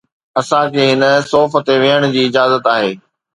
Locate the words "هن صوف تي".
0.91-1.75